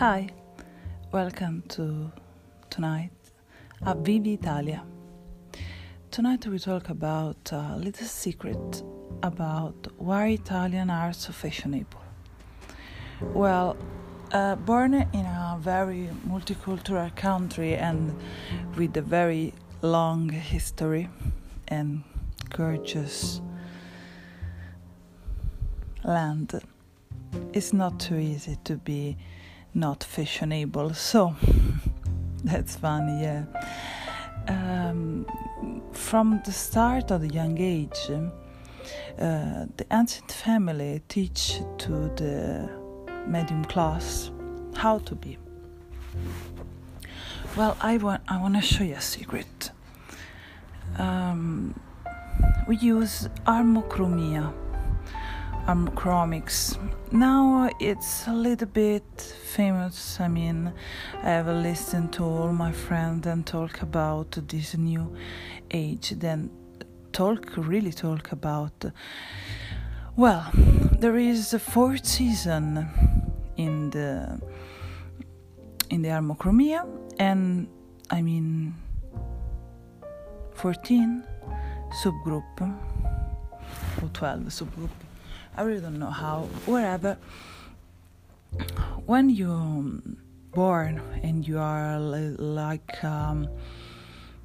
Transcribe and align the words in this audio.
Hi, 0.00 0.30
welcome 1.12 1.62
to 1.68 2.10
tonight 2.70 3.10
at 3.84 3.98
Vivi 3.98 4.32
Italia. 4.32 4.82
Tonight 6.10 6.46
we 6.46 6.58
talk 6.58 6.88
about 6.88 7.52
a 7.52 7.76
little 7.76 8.06
secret 8.06 8.82
about 9.22 9.88
why 9.98 10.28
Italians 10.28 10.90
are 10.90 11.12
so 11.12 11.32
fashionable. 11.32 12.00
Well, 13.20 13.76
uh, 14.32 14.56
born 14.56 14.94
in 14.94 15.26
a 15.26 15.58
very 15.60 16.08
multicultural 16.26 17.14
country 17.14 17.74
and 17.74 18.18
with 18.76 18.96
a 18.96 19.02
very 19.02 19.52
long 19.82 20.30
history 20.30 21.10
and 21.68 22.04
gorgeous 22.48 23.42
land, 26.04 26.58
it's 27.52 27.74
not 27.74 28.00
too 28.00 28.16
easy 28.16 28.56
to 28.64 28.76
be 28.76 29.18
not 29.74 30.04
fashionable. 30.04 30.94
So 30.94 31.34
that's 32.44 32.76
funny, 32.76 33.22
yeah. 33.22 33.44
Um, 34.48 35.26
from 35.92 36.40
the 36.44 36.52
start 36.52 37.10
of 37.10 37.20
the 37.20 37.28
young 37.28 37.58
age, 37.58 38.10
uh, 38.10 39.66
the 39.76 39.86
ancient 39.92 40.32
family 40.32 41.02
teach 41.08 41.60
to 41.78 41.92
the 42.16 42.68
medium 43.26 43.64
class 43.64 44.30
how 44.74 44.98
to 44.98 45.14
be. 45.14 45.36
Well, 47.56 47.76
I 47.80 47.96
want 47.98 48.22
I 48.28 48.40
want 48.40 48.54
to 48.54 48.62
show 48.62 48.84
you 48.84 48.94
a 48.94 49.00
secret. 49.00 49.70
Um, 50.98 51.74
we 52.66 52.76
use 52.76 53.28
armochromia 53.46 54.52
Um, 55.66 55.88
Chromics. 55.94 56.76
Now 57.12 57.70
it's 57.78 58.26
a 58.26 58.32
little 58.32 58.66
bit 58.66 59.04
famous. 59.20 60.18
I 60.18 60.26
mean, 60.26 60.72
I 61.22 61.30
have 61.30 61.46
listened 61.46 62.12
to 62.14 62.24
all 62.24 62.52
my 62.52 62.72
friends 62.72 63.26
and 63.26 63.46
talk 63.46 63.82
about 63.82 64.32
this 64.48 64.76
new 64.76 65.14
age. 65.70 66.10
Then 66.10 66.50
talk 67.12 67.56
really 67.56 67.92
talk 67.92 68.32
about. 68.32 68.84
Well, 70.16 70.50
there 70.98 71.16
is 71.16 71.54
a 71.54 71.58
fourth 71.60 72.04
season 72.04 72.88
in 73.56 73.90
the 73.90 74.40
in 75.90 76.02
the 76.02 76.08
Armochromia, 76.08 76.84
and 77.18 77.68
I 78.10 78.22
mean, 78.22 78.74
fourteen 80.54 81.22
subgroup 82.02 82.60
or 84.02 84.08
twelve 84.12 84.40
subgroup 84.48 84.90
I 85.56 85.62
really 85.62 85.80
don't 85.80 85.98
know 85.98 86.10
how, 86.10 86.48
whatever. 86.66 87.18
When 89.06 89.30
you're 89.30 89.84
born 90.52 91.00
and 91.22 91.46
you 91.46 91.58
are 91.58 91.98
like 91.98 93.04
um, 93.04 93.48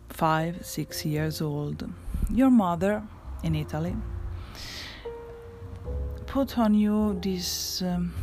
five, 0.09 0.65
six 0.65 1.05
years 1.05 1.41
old, 1.41 1.89
your 2.29 2.51
mother 2.51 3.03
in 3.43 3.55
Italy 3.55 3.95
put 6.35 6.57
on 6.57 6.73
you 6.73 7.17
these 7.21 7.81
um, 7.85 8.13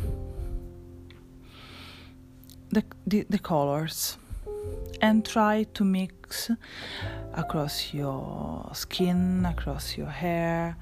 the, 2.69 2.83
the 3.07 3.25
the 3.27 3.39
colors 3.39 4.19
and 5.01 5.25
try 5.25 5.63
to 5.73 5.83
mix 5.83 6.51
across 7.33 7.93
your 7.93 8.69
skin, 8.73 9.45
across 9.45 9.97
your 9.97 10.07
hair, 10.07 10.75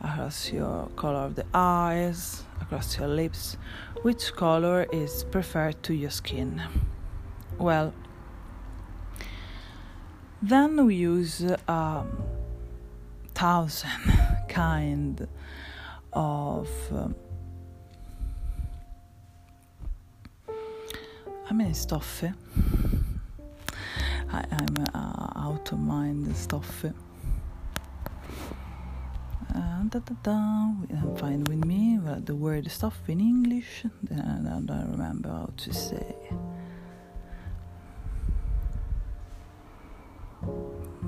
across 0.00 0.52
your 0.52 0.88
color 0.96 1.20
of 1.20 1.34
the 1.34 1.46
eyes, 1.54 2.44
across 2.60 2.98
your 2.98 3.08
lips, 3.08 3.56
which 4.02 4.32
color 4.34 4.86
is 4.92 5.24
preferred 5.24 5.82
to 5.84 5.94
your 5.94 6.10
skin. 6.10 6.62
Well, 7.58 7.94
then 10.40 10.86
we 10.86 10.96
use 10.96 11.42
a 11.42 11.72
um, 11.72 12.22
thousand 13.34 13.90
kind 14.48 15.28
of 16.12 16.68
um, 16.92 17.14
many 21.52 21.74
stoffe? 21.74 22.34
I, 24.32 24.44
am 24.50 24.74
uh, 24.94 25.48
out 25.48 25.72
of 25.72 25.78
mind 25.78 26.34
stuff. 26.34 26.84
Uh, 29.54 29.82
da, 29.90 29.98
da, 29.98 30.14
da. 30.22 30.30
I'm 30.30 31.16
fine 31.16 31.44
with 31.44 31.64
me. 31.66 31.98
Well, 31.98 32.20
the 32.20 32.34
word 32.34 32.70
stuff 32.70 32.98
in 33.08 33.20
English. 33.20 33.84
I 34.10 34.60
don't 34.64 34.90
remember 34.90 35.28
how 35.28 35.50
to 35.54 35.74
say. 35.74 36.16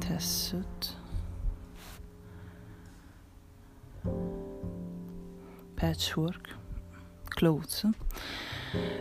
Tessuit. 0.01 0.95
Patchwork. 5.77 6.51
Clothes. 7.31 7.87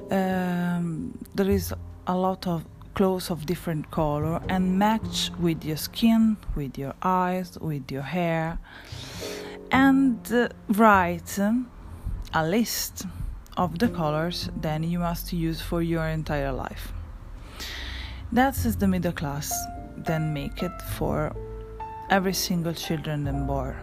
Um, 0.10 1.18
there 1.36 1.50
is 1.50 1.74
a 2.08 2.16
lot 2.16 2.48
of 2.48 2.64
clothes 2.94 3.30
of 3.30 3.46
different 3.46 3.90
color 3.92 4.42
and 4.48 4.78
match 4.78 5.32
with 5.40 5.64
your 5.66 5.78
skin, 5.78 6.38
with 6.56 6.78
your 6.78 6.94
eyes, 7.02 7.58
with 7.60 7.92
your 7.92 8.04
hair, 8.04 8.60
and 9.72 10.32
uh, 10.32 10.50
write 10.70 11.40
a 12.34 12.48
list 12.48 13.06
of 13.58 13.80
the 13.80 13.88
colors 13.88 14.50
then 14.56 14.84
you 14.84 15.00
must 15.00 15.32
use 15.34 15.62
for 15.62 15.82
your 15.82 16.08
entire 16.08 16.52
life. 16.52 16.92
That 18.32 18.66
is 18.66 18.78
the 18.78 18.88
middle 18.88 19.12
class 19.12 19.52
then 19.98 20.34
make 20.34 20.64
it 20.64 20.82
for 20.98 21.36
every 22.10 22.34
single 22.34 22.74
children 22.74 23.24
then 23.24 23.46
born. 23.46 23.76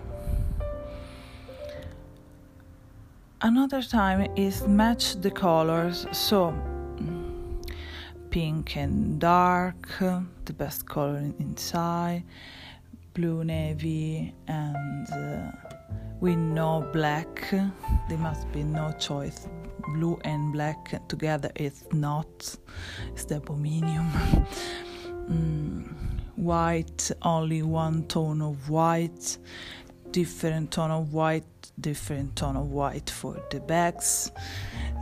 Another 3.42 3.82
time 3.82 4.30
is 4.36 4.66
match 4.66 5.16
the 5.20 5.30
colors 5.30 6.06
so 6.12 6.52
pink 8.30 8.76
and 8.76 9.20
dark, 9.20 9.88
the 9.98 10.52
best 10.52 10.86
color 10.86 11.18
inside, 11.40 12.22
blue 13.12 13.42
navy, 13.42 14.32
and 14.46 15.10
uh, 15.12 15.50
with 16.20 16.38
no 16.38 16.88
black. 16.92 17.50
There 17.50 18.18
must 18.18 18.50
be 18.52 18.62
no 18.62 18.92
choice. 18.98 19.48
Blue 19.94 20.20
and 20.24 20.52
black 20.52 21.08
together 21.08 21.50
is 21.56 21.84
not. 21.92 22.56
It's 23.08 23.24
the 23.24 23.40
aluminium. 23.40 24.10
mm, 25.28 25.92
white, 26.36 27.10
only 27.22 27.62
one 27.62 28.04
tone 28.04 28.42
of 28.42 28.70
white. 28.70 29.38
Different 30.12 30.70
tone 30.70 30.92
of 30.92 31.12
white, 31.12 31.44
different 31.80 32.36
tone 32.36 32.56
of 32.56 32.70
white 32.70 33.10
for 33.10 33.42
the 33.50 33.58
bags. 33.58 34.30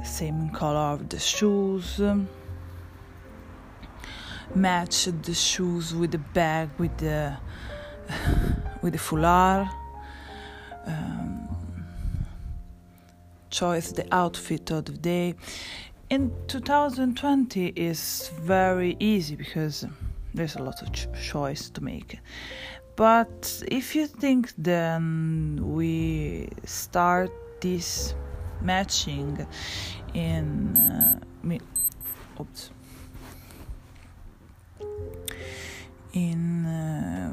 Same 0.02 0.48
color 0.50 0.94
of 0.94 1.08
the 1.10 1.18
shoes 1.18 2.00
match 4.54 5.04
the 5.22 5.34
shoes 5.34 5.94
with 5.94 6.12
the 6.12 6.18
bag 6.18 6.68
with 6.78 6.96
the 6.98 7.36
with 8.82 8.92
the 8.92 8.98
foulard. 8.98 9.68
Um, 10.86 11.48
choice 13.50 13.92
the 13.92 14.06
outfit 14.14 14.70
of 14.70 14.84
the 14.84 14.92
day. 14.92 15.34
In 16.10 16.32
2020 16.46 17.72
is 17.76 18.30
very 18.40 18.96
easy 18.98 19.36
because 19.36 19.86
there's 20.32 20.56
a 20.56 20.62
lot 20.62 20.80
of 20.82 20.92
ch- 20.92 21.08
choice 21.20 21.68
to 21.70 21.82
make. 21.82 22.18
But 22.96 23.62
if 23.68 23.94
you 23.94 24.06
think 24.06 24.52
then 24.56 25.60
we 25.62 26.48
start 26.64 27.30
this 27.60 28.14
matching 28.62 29.46
in 30.14 30.76
uh, 30.76 31.20
me, 31.42 31.60
oops 32.40 32.70
in 36.12 36.66
uh, 36.66 37.32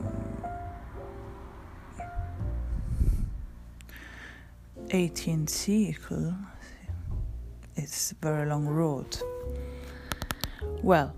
18th 4.90 5.50
circle 5.50 6.34
it's 7.76 8.12
a 8.12 8.16
very 8.16 8.46
long 8.48 8.68
road. 8.68 9.18
Well 10.82 11.14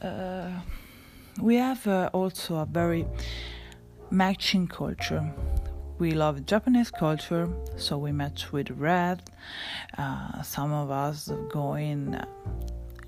uh, 0.00 0.50
we 1.40 1.56
have 1.56 1.86
uh, 1.86 2.10
also 2.12 2.56
a 2.56 2.66
very 2.66 3.06
matching 4.10 4.68
culture. 4.68 5.32
We 5.98 6.12
love 6.12 6.44
Japanese 6.46 6.90
culture, 6.90 7.48
so 7.76 7.98
we 7.98 8.12
match 8.12 8.52
with 8.52 8.70
red. 8.70 9.30
Uh, 9.96 10.42
some 10.42 10.72
of 10.72 10.90
us 10.90 11.30
go 11.50 11.74
in 11.74 12.20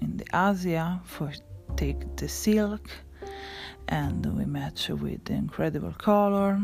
in 0.00 0.16
the 0.18 0.26
Asia 0.32 1.00
for 1.04 1.32
take 1.76 2.16
the 2.16 2.28
silk 2.28 2.90
and 3.88 4.26
we 4.36 4.44
match 4.44 4.88
with 4.88 5.24
the 5.24 5.32
incredible 5.32 5.92
color 5.98 6.60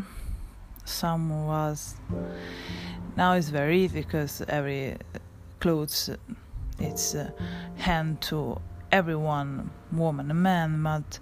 some 0.84 1.46
was 1.46 1.94
now 3.16 3.34
it's 3.34 3.50
very 3.50 3.82
easy 3.82 4.00
because 4.00 4.42
every 4.48 4.96
clothes 5.60 6.10
it's 6.78 7.14
a 7.14 7.32
hand 7.76 8.20
to 8.20 8.60
everyone, 8.92 9.70
woman 9.90 10.30
and 10.30 10.42
man, 10.42 10.82
but 10.82 11.18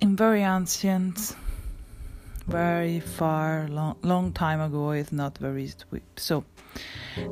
in 0.00 0.16
very 0.16 0.42
ancient, 0.42 1.34
very 2.46 3.00
far, 3.00 3.68
long, 3.68 3.96
long 4.02 4.32
time 4.32 4.60
ago, 4.60 4.92
it's 4.92 5.12
not 5.12 5.36
very 5.38 5.64
easy. 5.64 5.74
So 6.16 6.44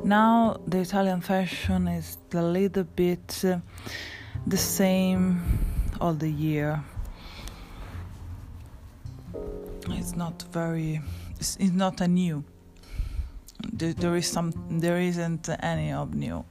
now 0.03 0.59
the 0.67 0.79
Italian 0.79 1.21
fashion 1.21 1.87
is 1.87 2.17
a 2.33 2.41
little 2.41 2.83
bit 2.83 3.43
uh, 3.43 3.59
the 4.45 4.57
same 4.57 5.41
all 5.99 6.13
the 6.13 6.29
year. 6.29 6.83
It's 9.89 10.15
not 10.15 10.43
very. 10.51 11.01
It's, 11.39 11.57
it's 11.57 11.71
not 11.71 12.01
a 12.01 12.07
new. 12.07 12.43
There, 13.73 13.93
there 13.93 14.15
is 14.15 14.27
some. 14.27 14.53
There 14.69 14.99
isn't 14.99 15.49
any 15.61 15.91
of 15.91 16.13
new 16.13 16.45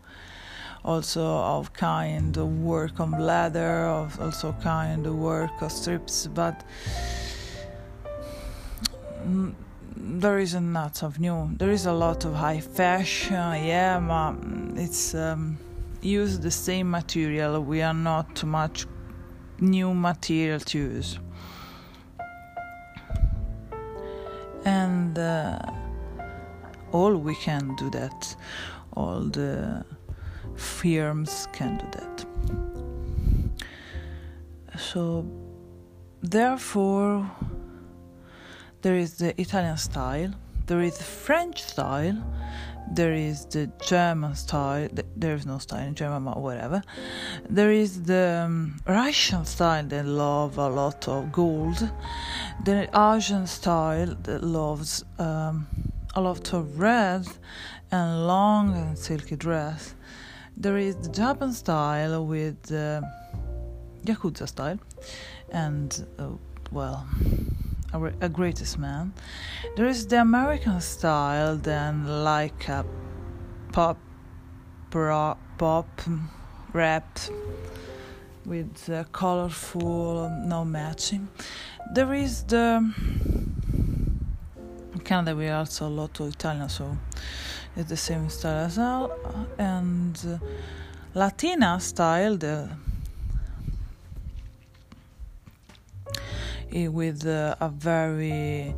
also 0.87 1.25
of 1.25 1.73
kind 1.73 2.37
of 2.37 2.47
work 2.61 3.00
on 3.00 3.11
leather, 3.11 3.87
of 3.87 4.19
also 4.21 4.55
kind 4.62 5.06
of 5.06 5.17
work 5.17 5.50
of 5.61 5.73
strips, 5.73 6.29
but 6.29 6.65
there 10.21 10.39
is 10.39 10.55
a 10.55 10.61
lot 10.61 11.03
of 11.03 11.21
new. 11.21 11.51
There 11.57 11.71
is 11.71 11.87
a 11.87 11.93
lot 11.93 12.25
of 12.25 12.35
high 12.35 12.61
fashion, 12.61 13.65
yeah, 13.65 14.01
but 14.01 14.37
it's 14.81 15.15
um, 15.15 15.59
use 16.01 16.39
the 16.39 16.51
same 16.51 16.91
material. 16.91 17.63
We 17.63 17.83
are 17.83 17.95
not 17.95 18.35
too 18.35 18.47
much 18.47 18.87
new 19.61 19.93
material 19.95 20.61
to 20.61 20.79
use, 20.79 21.19
and 24.65 25.19
uh, 25.19 25.59
all 26.93 27.15
we 27.17 27.35
can 27.35 27.77
do 27.77 27.91
that. 27.91 28.37
All 28.95 29.21
the 29.21 29.85
firms 30.55 31.49
can 31.53 31.77
do 31.77 31.87
that. 31.93 32.25
So, 34.79 35.27
therefore, 36.23 37.31
there 38.87 38.94
is 38.94 39.15
the 39.15 39.35
Italian 39.41 39.77
style, 39.77 40.33
there 40.67 40.81
is 40.81 40.97
the 40.97 41.03
French 41.27 41.61
style, 41.61 42.19
there 42.93 43.15
is 43.15 43.44
the 43.47 43.69
German 43.85 44.37
style. 44.37 44.88
There 45.17 45.35
is 45.35 45.44
no 45.44 45.59
style 45.59 45.85
in 45.88 45.97
German, 45.97 46.23
but 46.25 46.41
whatever. 46.41 46.81
There 47.50 47.73
is 47.73 48.05
the 48.05 48.44
um, 48.44 48.81
Russian 48.87 49.44
style 49.44 49.87
that 49.88 50.06
love 50.06 50.56
a 50.59 50.69
lot 50.69 51.09
of 51.09 51.33
gold. 51.33 51.81
The 52.62 52.88
Asian 52.94 53.49
style 53.49 54.15
that 54.23 54.44
loves 54.44 55.05
um, 55.19 55.67
a 56.15 56.21
lot 56.21 56.53
of 56.53 56.79
red 56.79 57.27
and 57.91 58.25
long 58.29 58.77
and 58.77 58.97
silky 58.97 59.35
dress. 59.35 59.97
There 60.56 60.79
is 60.79 60.94
the 60.94 61.09
Japan 61.09 61.53
style 61.53 62.25
with 62.25 62.71
uh, 62.71 63.00
Yakuza 64.05 64.47
style, 64.47 64.79
and 65.50 66.06
uh, 66.21 66.29
well, 66.71 67.05
a, 67.93 68.29
greatest 68.29 68.79
man. 68.79 69.12
There 69.77 69.87
is 69.87 70.06
the 70.06 70.21
American 70.21 70.81
style, 70.81 71.56
then 71.56 72.25
like 72.25 72.69
a 72.69 72.85
pop, 73.73 73.99
pop, 74.91 75.38
pop 75.59 76.00
rap 76.73 77.19
with 78.44 78.88
uh, 78.88 79.05
colorful, 79.12 80.31
no 80.44 80.65
matching. 80.65 81.29
There 81.94 82.15
is 82.15 82.43
the 82.44 82.93
in 84.93 85.00
Canada 85.05 85.37
we 85.37 85.49
also 85.49 85.87
a 85.87 85.88
lot 85.88 86.21
of 86.21 86.29
Italian, 86.29 86.69
so 86.69 86.97
it's 87.77 87.88
the 87.88 87.97
same 87.97 88.29
style 88.29 88.67
as 88.67 88.79
well. 88.79 89.47
And 89.59 90.19
uh, 90.27 90.38
Latina 91.15 91.79
style, 91.81 92.37
the 92.37 92.71
Eh, 96.73 96.89
with 96.89 97.27
uh, 97.27 97.55
a 97.61 97.69
very 97.69 98.75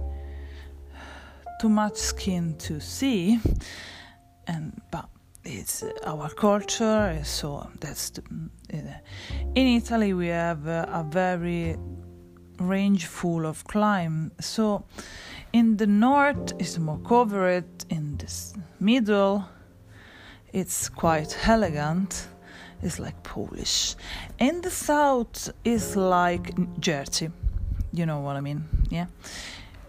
too 1.61 1.69
much 1.69 1.97
skin 1.97 2.55
to 2.59 2.81
see, 2.81 3.39
and 4.47 4.81
but 4.91 5.09
it's 5.45 5.83
our 6.05 6.29
culture, 6.31 7.17
eh, 7.19 7.23
so 7.23 7.69
that's 7.81 8.11
the, 8.11 8.23
in 9.55 9.67
Italy 9.67 10.13
we 10.13 10.29
have 10.29 10.67
a 10.67 11.07
very 11.11 11.77
range 12.61 13.07
full 13.07 13.47
of 13.47 13.65
climb, 13.65 14.31
so 14.41 14.85
in 15.53 15.77
the 15.77 15.87
north 15.87 16.53
is 16.61 16.79
more 16.79 16.99
covered 16.99 17.85
in 17.89 18.17
this 18.19 18.55
middle 18.79 19.45
it's 20.53 20.89
quite 20.89 21.37
elegant. 21.47 22.29
It's 22.83 22.99
like 22.99 23.23
polish. 23.23 23.97
In 24.39 24.61
the 24.63 24.71
south 24.71 25.51
is 25.65 25.97
like 25.97 26.55
jersey 26.81 27.31
you 27.99 28.07
know 28.07 28.21
what 28.21 28.37
i 28.37 28.41
mean 28.41 28.65
yeah 28.91 29.07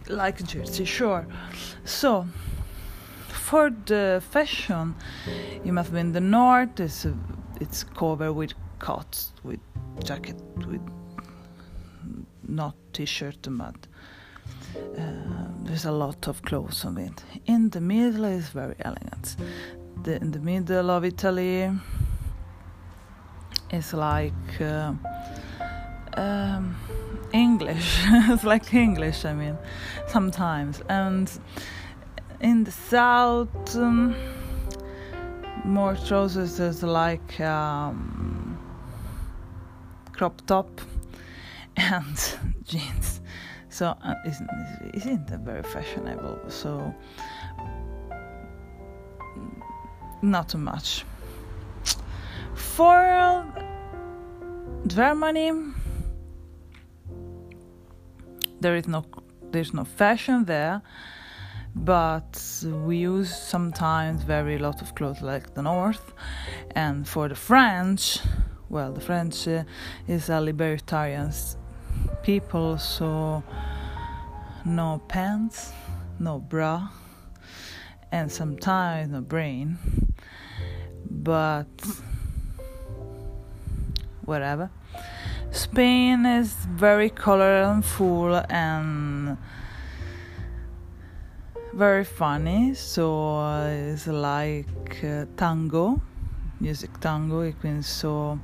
like 0.07 0.43
jersey 0.43 0.85
sure 0.85 1.25
so 1.85 2.25
for 3.27 3.69
the 3.85 4.21
fashion 4.31 4.95
you 5.63 5.71
must 5.71 5.91
be 5.93 5.99
in 5.99 6.11
the 6.11 6.21
north 6.21 6.79
it's 6.79 7.05
a, 7.05 7.13
it's 7.61 7.83
covered 7.83 8.33
with 8.33 8.53
coats 8.79 9.33
with 9.43 9.59
jacket 10.03 10.37
with 10.67 10.81
not 12.47 12.75
t-shirt 12.93 13.47
but 13.49 13.75
uh, 14.97 15.01
there's 15.63 15.85
a 15.85 15.91
lot 15.91 16.27
of 16.27 16.41
clothes 16.41 16.85
on 16.85 16.97
it. 16.97 17.23
In 17.45 17.69
the 17.69 17.81
middle 17.81 18.25
is 18.25 18.49
very 18.49 18.75
elegant. 18.81 19.35
The, 20.03 20.15
in 20.15 20.31
the 20.31 20.39
middle 20.39 20.89
of 20.89 21.05
Italy 21.05 21.71
is 23.71 23.93
like 23.93 24.61
uh, 24.61 24.93
um, 26.15 26.75
English. 27.33 27.99
it's 28.07 28.43
like 28.43 28.73
English, 28.73 29.25
I 29.25 29.33
mean, 29.33 29.57
sometimes. 30.07 30.81
And 30.89 31.31
in 32.39 32.63
the 32.63 32.71
south, 32.71 33.75
um, 33.75 34.15
more 35.63 35.95
trousers 35.95 36.59
is 36.59 36.83
like 36.83 37.39
um, 37.41 38.57
crop 40.13 40.41
top 40.45 40.81
and 41.77 42.37
jeans 42.63 43.21
so 43.69 43.95
uh, 44.03 44.15
isn't 44.25 44.49
isn't 44.93 45.29
very 45.45 45.63
fashionable 45.63 46.39
so 46.47 46.93
not 50.21 50.49
too 50.49 50.57
much 50.57 51.05
for 52.55 53.45
Germany 54.87 55.51
there 58.59 58.75
is 58.75 58.87
no 58.87 59.05
there's 59.51 59.73
no 59.73 59.83
fashion 59.83 60.45
there 60.45 60.81
but 61.75 62.63
we 62.85 62.97
use 62.97 63.33
sometimes 63.35 64.23
very 64.23 64.57
lot 64.57 64.81
of 64.81 64.95
clothes 64.95 65.21
like 65.21 65.53
the 65.53 65.61
north. 65.61 66.13
And 66.71 67.07
for 67.07 67.27
the 67.27 67.35
french 67.35 68.19
well 68.69 68.91
the 68.91 69.01
french 69.01 69.47
uh, 69.47 69.63
is 70.07 70.29
a 70.29 70.39
libertarian 70.41 71.31
people 72.23 72.77
so 72.77 73.43
no 74.65 75.01
pants 75.07 75.71
no 76.19 76.37
bra 76.39 76.89
and 78.11 78.31
sometimes 78.31 79.11
no 79.11 79.21
brain. 79.21 79.77
But 81.09 81.67
whatever 84.25 84.69
spain 85.59 86.25
is 86.25 86.53
very 86.87 87.09
colorful 87.09 88.35
and 88.49 89.37
very 91.73 92.05
funny 92.05 92.73
so 92.73 93.05
it's 93.67 94.07
like 94.07 95.03
uh, 95.03 95.25
tango 95.35 96.01
music 96.59 96.91
tango 96.99 97.43
e 97.43 97.53
quindi 97.53 97.83
so 97.83 98.39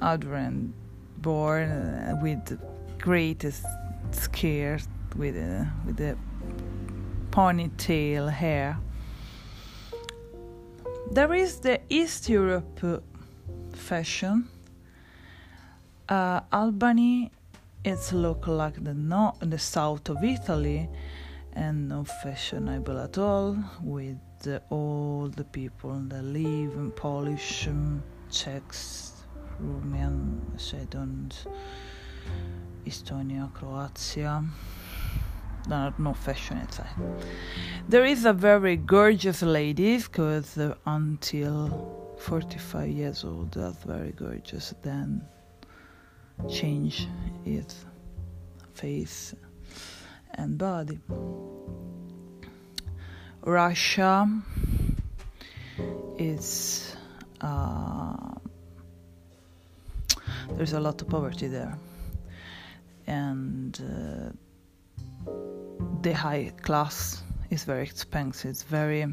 adorant 0.00 0.72
born 1.18 1.70
uh, 1.70 2.18
with 2.22 2.58
greatest 2.98 3.64
skirt 4.10 4.86
with 5.16 5.36
uh, 5.36 5.64
with 5.84 5.96
the 5.96 6.16
ponytail 7.30 8.30
hair. 8.30 8.78
There 11.10 11.34
is 11.34 11.60
the 11.60 11.80
East 11.88 12.28
Europe 12.28 12.80
uh, 12.82 12.98
fashion. 13.74 14.48
Uh, 16.08 16.40
Albany, 16.52 17.30
it's 17.84 18.12
look 18.12 18.46
like 18.46 18.82
the 18.82 18.94
the 19.40 19.58
south 19.58 20.08
of 20.08 20.22
Italy, 20.24 20.88
and 21.52 21.88
no 21.88 22.04
fashionable 22.04 22.98
at 22.98 23.18
all. 23.18 23.56
With 23.82 24.18
all 24.70 25.28
the 25.28 25.44
people 25.44 26.00
that 26.08 26.22
live 26.24 26.72
in 26.74 26.90
Polish, 26.90 27.68
um, 27.68 28.02
Czechs, 28.30 29.12
Romanian, 29.62 30.40
Macedonians, 30.52 31.46
Estonia, 32.84 33.52
Croatia, 33.54 34.44
there 35.68 35.78
are 35.78 35.94
no 35.98 36.14
fashion 36.14 36.58
inside. 36.58 36.90
There 37.88 38.04
is 38.04 38.24
a 38.24 38.32
very 38.32 38.76
gorgeous 38.76 39.42
lady 39.42 39.98
because 39.98 40.58
uh, 40.58 40.74
until 40.84 42.16
45 42.18 42.88
years 42.88 43.24
old, 43.24 43.52
that's 43.52 43.84
very 43.84 44.12
gorgeous. 44.12 44.74
Then 44.82 45.22
change 46.48 47.08
its 47.44 47.84
face 48.74 49.34
and 50.34 50.58
body. 50.58 50.98
Russia 53.44 54.28
is 56.18 56.96
uh, 57.40 58.34
there's 60.56 60.72
a 60.72 60.80
lot 60.80 61.00
of 61.02 61.08
poverty 61.08 61.48
there, 61.48 61.76
and 63.06 63.80
uh, 63.80 65.30
the 66.02 66.12
high 66.12 66.52
class 66.62 67.22
is 67.50 67.64
very 67.64 67.82
expensive. 67.82 68.50
It's 68.50 68.62
very 68.62 69.06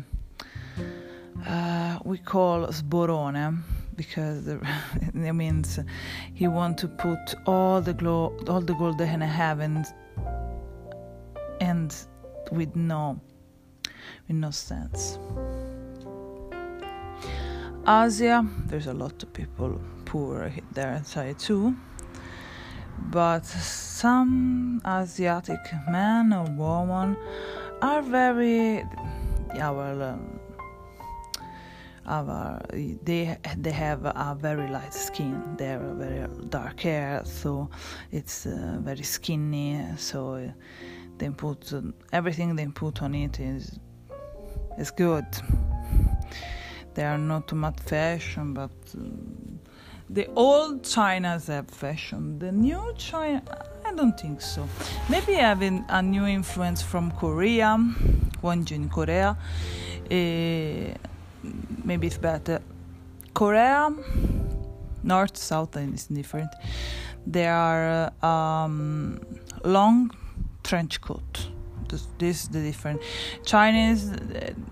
uh, 1.45 1.99
we 2.03 2.17
call 2.19 2.67
sborone 2.67 3.63
because 3.99 4.47
it 5.27 5.33
means 5.35 5.77
he 6.33 6.47
want 6.47 6.77
to 6.77 6.87
put 6.87 7.35
all 7.45 7.81
the 7.81 7.93
glo- 7.93 8.33
all 8.47 8.61
the 8.61 8.73
gold 8.75 8.97
they 8.97 9.05
have 9.05 9.59
and 9.59 9.85
and 11.59 11.93
with 12.49 12.73
no 12.77 13.19
with 14.27 14.37
no 14.37 14.51
sense. 14.51 15.19
Asia, 17.85 18.47
there's 18.67 18.87
a 18.87 18.93
lot 18.93 19.21
of 19.21 19.33
people 19.33 19.81
poor 20.05 20.49
there 20.71 20.93
inside 20.93 21.37
too, 21.37 21.75
but 23.11 23.45
some 23.45 24.81
Asiatic 24.87 25.59
men 25.89 26.31
or 26.31 26.45
women 26.61 27.17
are 27.81 28.01
very 28.01 28.85
yeah 29.53 29.71
well. 29.71 30.01
Um, 30.03 30.38
our, 32.09 32.61
they 33.03 33.37
they 33.57 33.71
have 33.71 34.05
a 34.05 34.35
very 34.39 34.67
light 34.69 34.93
skin. 34.93 35.55
They 35.57 35.67
have 35.67 35.81
very 35.81 36.27
dark 36.49 36.81
hair, 36.81 37.21
so 37.23 37.69
it's 38.11 38.45
uh, 38.45 38.79
very 38.81 39.03
skinny. 39.03 39.85
So 39.97 40.51
they 41.17 41.29
put 41.29 41.71
uh, 41.73 41.81
everything 42.11 42.55
they 42.55 42.65
put 42.67 43.01
on 43.01 43.13
it 43.15 43.39
is 43.39 43.79
is 44.77 44.91
good. 44.91 45.25
They 46.95 47.03
are 47.03 47.17
not 47.17 47.47
too 47.47 47.55
much 47.55 47.79
fashion, 47.79 48.53
but 48.53 48.71
uh, 48.97 49.01
the 50.09 50.27
old 50.35 50.81
Chinas 50.83 51.47
have 51.47 51.69
fashion. 51.69 52.39
The 52.39 52.51
new 52.51 52.93
China, 52.97 53.43
I 53.85 53.93
don't 53.93 54.19
think 54.19 54.41
so. 54.41 54.67
Maybe 55.07 55.33
having 55.33 55.85
a 55.89 56.01
new 56.01 56.25
influence 56.25 56.81
from 56.81 57.11
Korea, 57.11 57.77
Wonju 58.41 58.71
in 58.71 58.89
Korea. 58.89 59.37
Uh, 60.11 61.08
maybe 61.83 62.07
it's 62.07 62.17
better. 62.17 62.61
Korea, 63.33 63.93
north, 65.03 65.37
south, 65.37 65.75
and 65.75 65.93
it's 65.93 66.07
different. 66.07 66.49
There 67.25 67.53
are 67.53 68.11
uh, 68.21 68.25
um, 68.25 69.19
long 69.63 70.11
trench 70.63 71.01
coat. 71.01 71.49
This, 71.87 72.07
this, 72.19 72.43
is 72.43 72.49
the 72.49 72.61
different. 72.61 73.01
Chinese, 73.45 74.11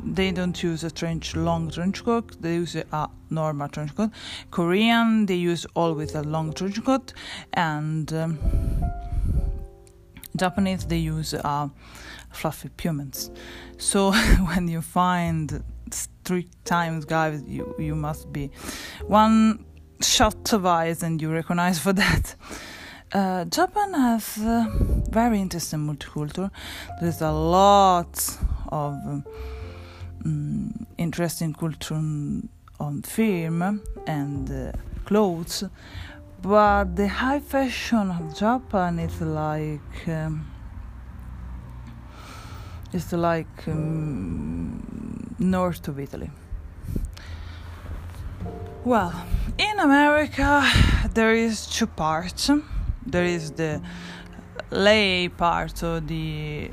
they 0.03 0.31
don't 0.31 0.61
use 0.61 0.83
a 0.83 0.91
trench 0.91 1.35
long 1.35 1.71
trench 1.71 2.03
coat. 2.03 2.39
They 2.39 2.55
use 2.55 2.75
a 2.75 3.09
normal 3.29 3.69
trench 3.69 3.95
coat. 3.95 4.11
Korean, 4.51 5.25
they 5.25 5.35
use 5.35 5.65
always 5.73 6.13
a 6.13 6.21
long 6.21 6.53
trench 6.53 6.83
coat, 6.83 7.13
and 7.53 8.13
um, 8.13 8.39
Japanese, 10.35 10.85
they 10.85 10.97
use 10.97 11.33
uh, 11.33 11.69
fluffy 12.31 12.69
puments. 12.69 13.31
So 13.77 14.11
when 14.51 14.67
you 14.67 14.81
find 14.81 15.63
three 16.23 16.47
times 16.65 17.05
guys 17.05 17.43
you 17.47 17.75
you 17.79 17.95
must 17.95 18.31
be 18.31 18.51
one 19.07 19.65
shot 20.01 20.53
of 20.53 20.65
eyes 20.65 21.03
and 21.03 21.21
you 21.21 21.31
recognize 21.31 21.79
for 21.79 21.93
that 22.03 22.35
uh, 23.13 23.45
Japan 23.45 23.93
has 23.93 24.37
very 25.09 25.39
interesting 25.39 25.79
multicultural. 25.79 26.51
There's 26.99 27.21
a 27.21 27.31
lot 27.31 28.37
of 28.67 28.93
um, 30.25 30.85
interesting 30.97 31.53
culture 31.53 31.95
on 31.95 33.01
film 33.03 33.81
and 34.05 34.51
uh, 34.51 34.71
clothes, 35.05 35.63
but 36.41 36.95
the 36.95 37.07
high 37.07 37.39
fashion 37.39 38.11
of 38.11 38.37
Japan 38.37 38.99
is 38.99 39.21
like 39.21 40.07
um, 40.07 40.45
it's 42.93 43.11
like 43.13 43.67
um, 43.67 45.35
north 45.39 45.87
of 45.87 45.99
Italy. 45.99 46.29
Well, 48.83 49.13
in 49.57 49.79
America, 49.79 50.63
there 51.13 51.33
is 51.33 51.67
two 51.67 51.87
parts. 51.87 52.49
There 53.05 53.25
is 53.25 53.51
the 53.51 53.81
lay 54.71 55.29
part 55.29 55.83
of 55.83 56.07
the 56.07 56.71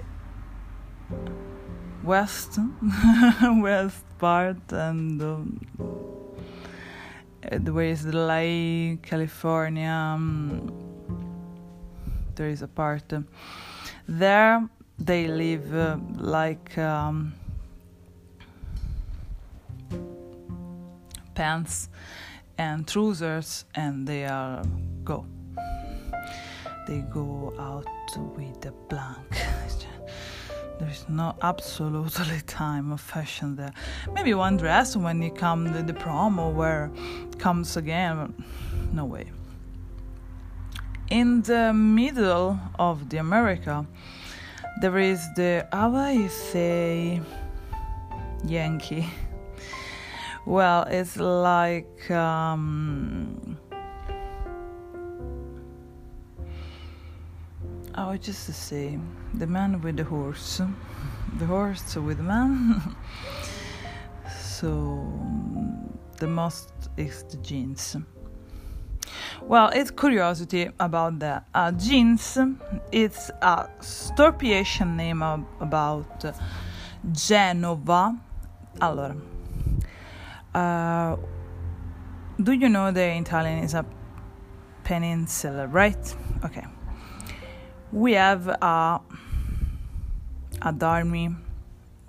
west, 2.05 2.59
west 3.43 4.05
part, 4.19 4.73
and 4.73 5.21
um, 5.23 5.61
there 7.51 7.81
is 7.81 8.05
the 8.05 8.17
lay, 8.17 8.99
California. 9.03 9.91
Um, 9.91 10.73
there 12.37 12.49
is 12.49 12.63
a 12.63 12.69
part 12.69 13.13
uh, 13.13 13.21
there 14.09 14.69
they 14.99 15.27
live 15.27 15.75
uh, 15.75 15.97
like 16.19 16.77
um, 16.79 17.35
pants 21.35 21.89
and 22.59 22.87
trousers 22.87 23.65
and 23.75 24.07
they 24.07 24.25
are 24.25 24.63
go. 25.03 25.27
They 26.87 27.01
go 27.13 27.53
out 27.59 27.87
with 28.37 28.61
the 28.61 28.73
blank. 28.89 29.29
There's 30.79 31.09
no 31.09 31.37
absolutely 31.41 32.41
time 32.47 32.93
of 32.93 33.01
fashion 33.01 33.57
there. 33.57 33.73
Maybe 34.13 34.35
one 34.35 34.57
dress 34.57 34.97
when 34.97 35.23
you 35.23 35.31
come 35.31 35.73
the, 35.73 35.83
the 35.83 35.93
promo 35.93 36.53
where 36.53 36.91
comes 37.39 37.77
again 37.77 38.35
no 38.93 39.05
way. 39.05 39.31
In 41.11 41.43
the 41.43 41.73
middle 41.73 42.59
of 42.79 43.09
the 43.09 43.19
america 43.19 43.87
there 44.81 44.99
is 44.99 45.21
the 45.35 45.67
how 45.73 45.95
I 45.95 46.27
say 46.29 47.21
Yankee. 48.45 49.09
Well, 50.47 50.83
it's 50.91 51.17
like 51.17 52.11
um, 52.11 53.57
oh, 57.97 58.17
just 58.17 58.47
to 58.47 58.53
say 58.53 58.99
the 59.35 59.47
man 59.47 59.81
with 59.81 59.97
the 59.97 60.05
horse, 60.05 60.61
the 61.39 61.47
horse 61.47 61.97
with 61.97 62.19
the 62.19 62.25
man. 62.25 62.83
so 64.41 65.07
the 66.19 66.27
most 66.27 66.73
is 66.97 67.23
the 67.25 67.37
jeans. 67.39 67.97
Well, 69.47 69.69
it's 69.75 69.91
curiosity 69.91 70.71
about 70.81 71.19
the 71.19 71.43
uh, 71.55 71.71
jeans. 71.73 72.39
It's 72.91 73.31
a 73.43 73.69
storpiation 73.81 74.97
name 74.97 75.21
about 75.23 76.25
Genova. 77.13 78.19
Allora, 78.81 79.15
uh, 80.55 81.17
do 82.43 82.53
you 82.53 82.71
know 82.71 82.91
the 82.91 83.19
Italian 83.19 83.59
is 83.59 83.75
a 83.75 83.85
peninsula, 84.83 85.67
right? 85.67 86.17
Okay. 86.43 86.65
We 87.93 88.15
have 88.15 88.49
a 88.49 89.01
a 90.63 90.75
army, 90.81 91.37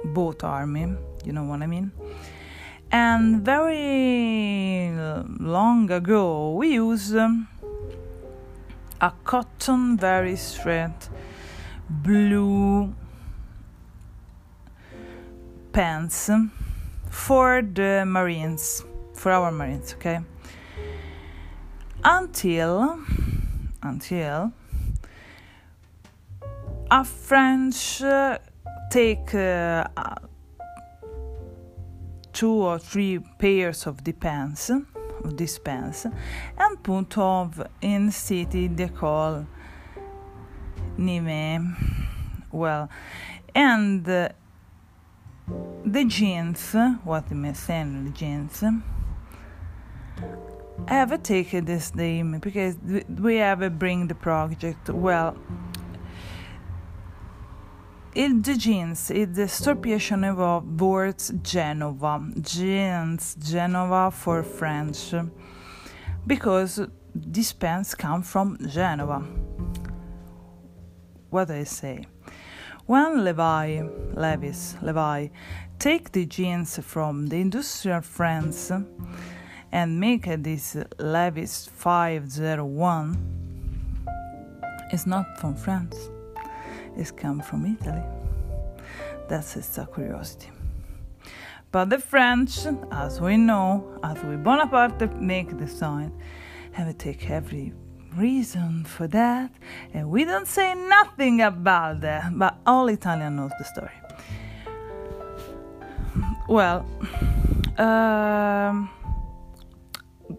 boat 0.06 0.42
army. 0.46 0.96
You 1.26 1.34
know 1.34 1.44
what 1.44 1.62
I 1.62 1.68
mean? 1.68 1.92
And 2.98 3.42
very 3.42 4.90
long 5.42 5.92
ago, 5.92 6.54
we 6.54 6.76
used 6.76 7.14
um, 7.14 7.46
a 9.02 9.12
cotton, 9.26 9.98
very 9.98 10.38
straight 10.38 11.10
blue 11.90 12.96
pants 15.74 16.30
for 17.10 17.62
the 17.62 18.06
Marines, 18.08 18.86
for 19.14 19.34
our 19.34 19.52
Marines, 19.52 19.94
okay? 19.96 20.22
Until, 22.02 22.98
until 23.84 24.54
a 26.90 27.04
French 27.04 28.02
uh, 28.02 28.38
take 28.90 29.36
uh, 29.36 29.86
two 32.36 32.52
or 32.52 32.78
three 32.78 33.18
pairs 33.40 33.88
of 33.88 34.04
the 34.04 34.12
pants 34.12 34.70
of 34.70 35.38
these 35.38 35.58
pants 35.58 36.06
and 36.58 36.84
put 36.84 37.18
of 37.18 37.66
in 37.82 38.12
city 38.12 38.68
they 38.68 38.90
call 38.90 39.48
Nîmes 41.00 41.96
well, 42.56 42.90
and 43.54 44.08
uh, 44.08 44.30
the 45.86 46.06
jeans, 46.06 46.74
what? 47.04 47.28
The 47.28 48.12
jeans 48.14 48.64
have 50.88 51.24
taken 51.24 51.66
this 51.66 51.94
name 51.94 52.40
because 52.40 52.78
we 53.10 53.36
have 53.36 53.62
a 53.62 53.70
bring 53.70 54.08
the 54.08 54.16
project 54.16 54.90
well 54.90 55.36
il 58.16 58.42
the 58.42 58.56
jeans 58.56 59.12
is 59.12 59.36
the 59.36 59.44
storpiation 59.44 60.24
of 60.24 60.80
words 60.80 61.34
Genova. 61.44 62.22
Jeans 62.40 63.36
Genova 63.36 64.10
for 64.10 64.42
French. 64.42 65.14
Because 66.26 66.80
these 67.14 67.52
pants 67.52 67.94
come 67.94 68.24
from 68.24 68.58
Genova. 68.70 69.20
What 71.30 71.52
I 71.52 71.66
say? 71.66 72.06
When 72.86 73.26
Levi 73.26 73.82
Levis 74.14 74.78
Levi 74.82 75.28
take 75.78 76.14
the 76.14 76.26
jeans 76.26 76.80
from 76.80 77.28
the 77.28 77.42
industrial 77.42 78.02
France 78.02 78.72
and 79.74 80.00
make 80.00 80.26
this 80.42 80.78
Levis 81.00 81.68
501 81.68 83.18
is 84.94 85.06
not 85.06 85.38
from 85.38 85.56
France 85.56 86.15
it's 86.98 87.12
come 87.12 87.42
from 87.42 87.66
Italy. 87.66 88.04
That's 89.28 89.54
just 89.54 89.78
a 89.78 89.86
curiosity. 89.86 90.50
But 91.72 91.90
the 91.90 92.00
French 92.00 92.66
as 92.92 93.20
we 93.20 93.38
know 93.38 94.00
as 94.04 94.24
we 94.24 94.38
Bonaparte 94.38 95.20
make 95.20 95.58
the 95.58 95.68
sign 95.68 96.12
have 96.72 96.88
to 96.88 96.94
take 96.94 97.30
every 97.30 97.74
reason 98.16 98.86
for 98.86 99.08
that 99.08 99.52
and 99.94 100.10
we 100.10 100.24
don't 100.24 100.48
say 100.48 100.74
nothing 100.74 101.42
about 101.42 102.00
that 102.00 102.38
but 102.40 102.58
all 102.66 102.88
Italian 102.88 103.36
knows 103.36 103.52
the 103.58 103.66
story. 103.66 103.92
Well 106.48 106.86
um, 107.78 108.90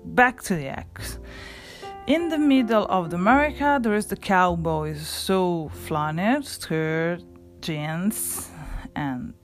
back 0.06 0.42
to 0.44 0.54
the 0.54 0.68
X. 0.68 1.18
In 2.06 2.28
the 2.28 2.38
middle 2.38 2.86
of 2.88 3.12
America, 3.12 3.80
there 3.82 3.94
is 3.94 4.06
the 4.06 4.16
cowboys, 4.16 5.04
so 5.08 5.68
flannel, 5.86 6.40
skirt, 6.44 7.20
jeans, 7.60 8.48
and 8.94 9.34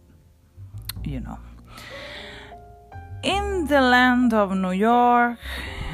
you 1.03 1.19
know. 1.19 1.39
In 3.25 3.67
the 3.67 3.81
land 3.81 4.33
of 4.33 4.55
New 4.55 4.71
York 4.71 5.41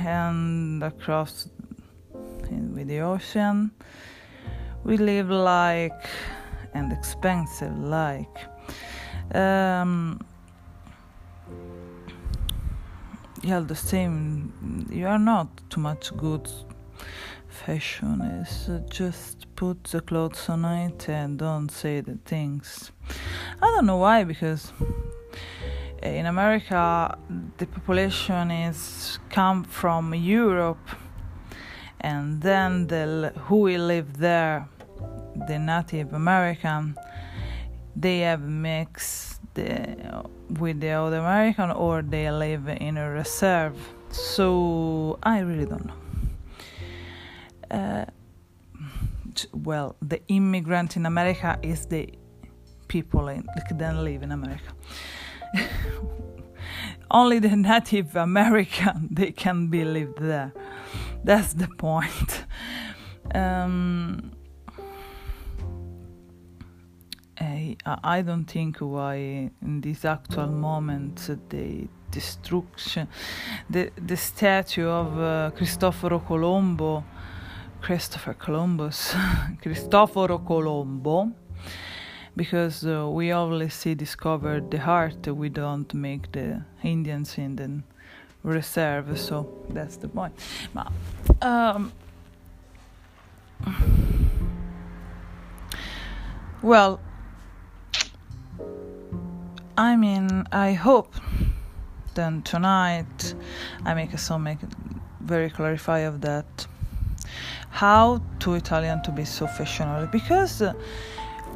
and 0.04 0.82
across 0.82 1.48
with 2.50 2.86
the 2.86 3.00
ocean, 3.00 3.70
we 4.84 4.98
live 4.98 5.30
like 5.30 6.04
and 6.74 6.92
expensive 6.92 7.78
like. 7.78 8.36
Um, 9.34 10.20
yeah 13.42 13.60
the 13.60 13.74
same. 13.74 14.86
You 14.90 15.06
are 15.06 15.18
not 15.18 15.48
too 15.70 15.80
much 15.80 16.16
good. 16.16 16.48
Fashion 17.48 18.20
is 18.20 18.68
uh, 18.68 18.80
just 18.90 19.46
put 19.56 19.84
the 19.84 20.00
clothes 20.00 20.48
on 20.48 20.64
it 20.64 21.08
and 21.08 21.38
don't 21.38 21.70
say 21.70 22.00
the 22.00 22.18
things. 22.24 22.92
I 23.62 23.66
don't 23.66 23.86
know 23.86 23.96
why 23.96 24.24
because 24.24 24.72
in 26.02 26.26
america 26.26 27.18
the 27.56 27.66
population 27.66 28.50
is 28.50 29.18
come 29.30 29.64
from 29.64 30.14
europe 30.14 30.88
and 32.00 32.40
then 32.40 32.86
the 32.86 33.32
who 33.46 33.56
will 33.56 33.86
live 33.86 34.18
there 34.18 34.68
the 35.48 35.58
native 35.58 36.12
american 36.12 36.96
they 37.96 38.20
have 38.20 38.42
mixed 38.42 39.27
the, 39.58 40.24
with 40.60 40.80
the 40.80 40.90
other 40.90 41.18
American 41.18 41.70
or 41.70 42.02
they 42.02 42.30
live 42.30 42.68
in 42.68 42.96
a 42.96 43.10
reserve. 43.10 43.76
So 44.10 45.18
I 45.22 45.40
really 45.40 45.66
don't 45.66 45.86
know. 45.86 46.00
Uh, 47.70 48.04
well, 49.52 49.96
the 50.00 50.20
immigrant 50.28 50.96
in 50.96 51.06
America 51.06 51.58
is 51.62 51.86
the 51.86 52.08
people 52.88 53.28
in, 53.28 53.46
that 53.78 53.96
live 54.04 54.22
in 54.22 54.32
America. 54.32 54.72
Only 57.10 57.38
the 57.38 57.54
Native 57.56 58.16
American 58.16 59.08
they 59.18 59.32
can 59.32 59.68
be 59.68 59.84
lived 59.84 60.18
there. 60.18 60.52
That's 61.24 61.54
the 61.54 61.68
point. 61.68 62.44
Um, 63.34 64.32
I, 67.84 68.22
don't 68.22 68.44
think 68.44 68.78
why 68.78 69.50
in 69.62 69.80
this 69.80 70.04
actual 70.04 70.46
moment 70.48 71.28
the 71.48 71.88
destruction, 72.10 73.08
the 73.68 73.90
the 74.06 74.16
statue 74.16 74.88
of 74.88 75.18
uh, 75.18 75.50
Cristoforo 75.56 76.20
Colombo, 76.20 77.04
Christopher 77.80 78.34
Columbus, 78.34 79.14
Cristoforo 79.62 80.38
Colombo, 80.38 81.32
because 82.36 82.86
uh, 82.86 83.08
we 83.08 83.32
see 83.68 83.94
discovered 83.94 84.70
the 84.70 84.78
heart, 84.78 85.26
we 85.26 85.48
don't 85.48 85.92
make 85.94 86.30
the 86.32 86.62
Indians 86.82 87.38
in 87.38 87.56
the 87.56 87.82
reserve, 88.42 89.18
so 89.18 89.48
that's 89.70 89.96
the 89.96 90.08
point. 90.08 90.32
But, 90.72 90.92
um, 91.42 91.92
well, 96.62 97.00
I 99.78 99.94
mean, 99.94 100.44
I 100.50 100.72
hope 100.72 101.14
then 102.16 102.42
tonight 102.42 103.34
I 103.84 103.94
make 103.94 104.12
a 104.12 104.18
song 104.18 104.42
make 104.42 104.58
very 105.20 105.48
clarify 105.50 106.00
of 106.00 106.20
that 106.22 106.66
how 107.70 108.20
to 108.40 108.54
Italian 108.54 109.04
to 109.04 109.12
be 109.12 109.24
so 109.24 109.46
fashionable 109.46 110.08
because 110.08 110.62
uh, 110.62 110.72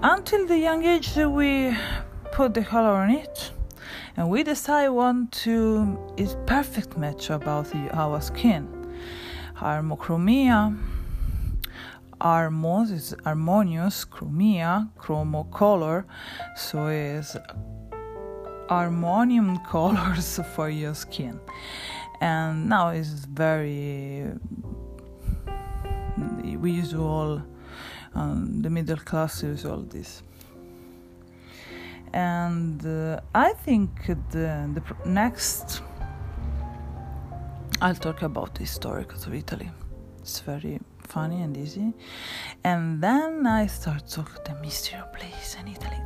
until 0.05 0.47
the 0.47 0.57
young 0.57 0.85
age 0.85 1.17
we 1.17 1.77
put 2.31 2.55
the 2.55 2.63
color 2.63 2.91
on 2.93 3.11
it 3.11 3.51
and 4.17 4.31
we 4.31 4.45
decide 4.45 4.91
want 4.91 5.33
to 5.33 5.99
is 6.17 6.37
perfect 6.47 6.97
match 6.97 7.29
about 7.29 7.75
our 7.93 8.21
skin. 8.21 8.69
Harmochromia 9.57 10.79
harmos 12.21 12.93
is 12.93 13.17
harmonious 13.25 14.05
chromia 14.05 14.89
chromo 14.97 15.43
color 15.43 16.07
so 16.55 16.87
is 16.87 17.37
harmonium 18.69 19.59
colors 19.71 20.41
for 20.55 20.69
your 20.69 20.95
skin. 20.95 21.41
And 22.21 22.69
now 22.69 22.89
it's 22.91 23.27
very 23.27 24.29
we 26.63 26.71
use 26.71 26.95
all 26.95 27.43
um, 28.15 28.63
the 28.63 28.71
middle 28.71 28.99
class 28.99 29.43
use 29.43 29.65
all 29.65 29.81
this. 29.81 30.23
And 32.13 32.85
uh, 32.85 33.21
i 33.35 33.53
think 33.65 33.91
the, 34.07 34.49
the 34.77 34.83
next 35.07 35.81
i'll 37.81 37.95
talk 37.95 38.21
about 38.23 38.55
the 38.55 38.65
historicals 38.65 39.27
of 39.27 39.35
italy. 39.35 39.71
It's 40.21 40.41
very 40.41 40.79
funny 41.01 41.43
and 41.43 41.57
easy. 41.57 41.93
And 42.63 43.03
then 43.03 43.47
i 43.47 43.67
start 43.67 44.07
talk 44.09 44.45
the 44.45 44.55
mystery 44.57 45.01
of 45.01 45.13
place 45.13 45.57
in 45.59 45.69
italy 45.69 46.01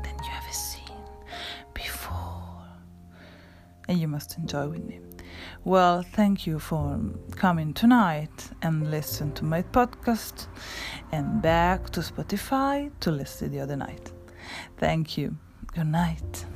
and 3.89 3.99
you 3.99 4.09
must 4.09 4.39
enjoy 4.39 4.69
with 4.69 4.85
me. 4.85 5.01
Well, 5.65 6.03
thank 6.03 6.47
you 6.47 6.59
for 6.59 7.01
coming 7.37 7.75
tonight 7.75 8.51
and 8.63 8.91
listen 8.91 9.33
to 9.35 9.45
my 9.45 9.63
podcast 9.63 10.47
and 11.13 11.43
back 11.43 11.91
to 11.91 12.01
Spotify 12.01 12.91
to 13.01 13.11
listen 13.11 13.51
the 13.51 13.61
other 13.61 13.77
night. 13.77 14.13
Thank 14.79 15.19
you. 15.19 15.37
Good 15.75 15.89
night. 15.89 16.47